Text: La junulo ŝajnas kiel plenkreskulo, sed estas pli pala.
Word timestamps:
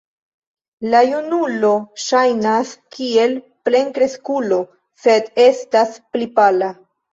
La 0.93 1.01
junulo 1.09 1.69
ŝajnas 2.05 2.73
kiel 2.97 3.37
plenkreskulo, 3.69 4.61
sed 5.07 5.33
estas 5.47 5.97
pli 6.13 6.33
pala. 6.43 6.75